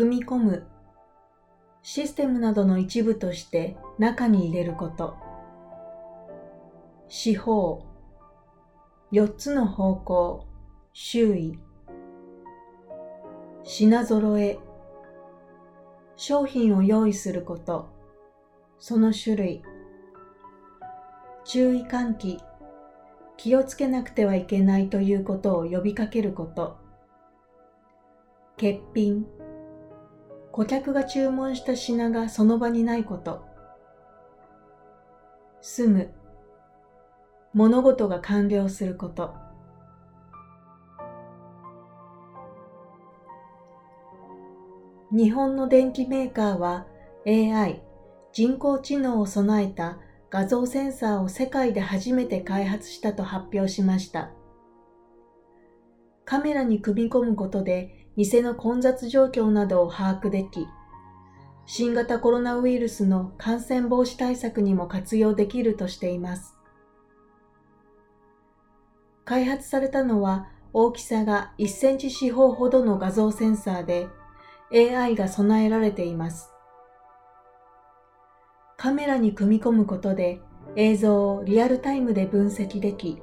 [0.00, 0.66] 組み込む、
[1.82, 5.14] システムなどの一部として中に入れること。
[7.06, 7.84] 四方、
[9.12, 10.46] 四つの方向、
[10.94, 11.58] 周囲。
[13.62, 14.58] 品揃え、
[16.16, 17.90] 商品を用意すること、
[18.78, 19.62] その種類。
[21.44, 22.40] 注意喚起、
[23.36, 26.78] 気をつけなくてはいけないということを呼びかけること。
[28.56, 29.26] 欠品、
[30.52, 33.44] 顧客が注文した品がその場にないこと。
[35.60, 36.10] 住む、
[37.52, 39.34] 物事が完了すること。
[45.12, 46.86] 日本の電機メーカーは
[47.26, 47.82] AI
[48.32, 49.98] 人工知能を備えた
[50.30, 54.30] 画像センサーを世界で初めて開発したと発表しました。
[56.30, 60.68] カメラに組み込むことで店の混雑状況などを把握でき、
[61.66, 66.54] 新型コロナウイルスの感染防止対策にも活用できるとしています。
[69.24, 74.06] 開発されたのは大きさが1センチ四方ほどの画像センサーで
[74.72, 76.52] AI が備えられています。
[78.76, 80.40] カメラに組み込むことで
[80.76, 83.20] 映像をリアルタイムで分析でき、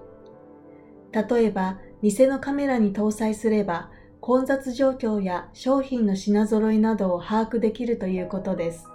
[1.14, 3.90] 例えば店のカメラに搭載すれば
[4.22, 8.86] 混雑状況や商品の品揃えなどを把握できるということです。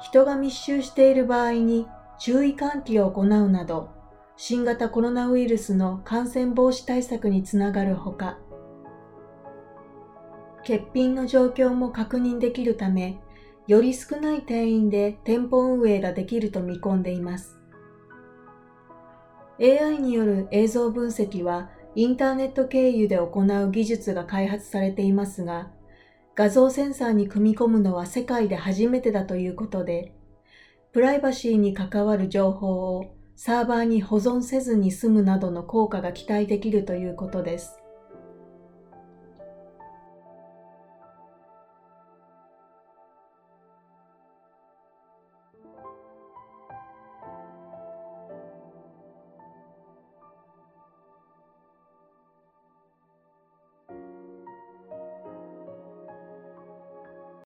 [0.00, 1.86] 人が密集している場合に
[2.18, 3.88] 注意喚起を行うなど、
[4.36, 8.38] 新型コロナウイルスの感染防止対策につながるほか、
[10.58, 13.18] 欠品の状況も確認できるため、
[13.66, 17.58] より少ない店員で店舗運営ができると見込んでいます。
[19.60, 25.70] AI による映像分析はインターネット経由で行う技術が開発されていますが、
[26.34, 30.12] 画像センサーに組み込むのは世界で初めてだということで、
[30.92, 37.78] プライバシーに関わる情報をサーバーに保存せずに済むなどの効果が期待できるということです。